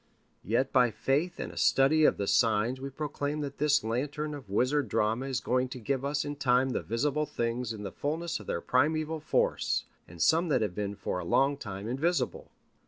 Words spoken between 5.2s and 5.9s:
is going to